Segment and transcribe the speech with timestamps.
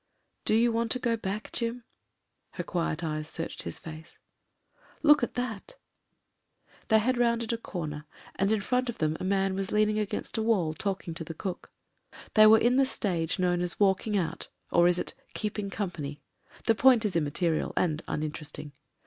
[0.45, 1.83] "Do you want to go back, Jim?"
[2.53, 4.17] Her quiet eyes searched his face.
[5.03, 5.75] "Look at that."
[6.87, 9.51] They had rounded a comer, and in front of them ti THE GREY HOUSE 241
[9.51, 11.71] a man was leaning against a wall talking to the cook.
[12.33, 16.19] They were in the stage known as walking out ^r is it keeping company?
[16.63, 18.71] The point is immaterial and uninteresting.